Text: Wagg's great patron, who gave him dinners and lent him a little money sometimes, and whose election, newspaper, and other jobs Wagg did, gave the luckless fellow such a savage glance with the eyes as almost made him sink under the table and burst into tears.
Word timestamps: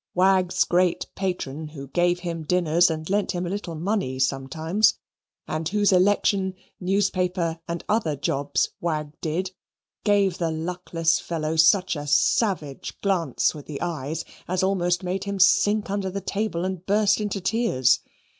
Wagg's 0.15 0.63
great 0.63 1.05
patron, 1.13 1.67
who 1.67 1.87
gave 1.89 2.21
him 2.21 2.41
dinners 2.41 2.89
and 2.89 3.07
lent 3.07 3.33
him 3.33 3.45
a 3.45 3.51
little 3.51 3.75
money 3.75 4.17
sometimes, 4.17 4.95
and 5.47 5.69
whose 5.69 5.91
election, 5.91 6.55
newspaper, 6.79 7.59
and 7.67 7.83
other 7.87 8.15
jobs 8.15 8.69
Wagg 8.79 9.11
did, 9.21 9.51
gave 10.03 10.39
the 10.39 10.49
luckless 10.49 11.19
fellow 11.19 11.55
such 11.55 11.95
a 11.95 12.07
savage 12.07 12.99
glance 13.01 13.53
with 13.53 13.67
the 13.67 13.79
eyes 13.79 14.25
as 14.47 14.63
almost 14.63 15.03
made 15.03 15.25
him 15.25 15.39
sink 15.39 15.91
under 15.91 16.09
the 16.09 16.19
table 16.19 16.65
and 16.65 16.87
burst 16.87 17.21
into 17.21 17.39
tears. 17.39 17.99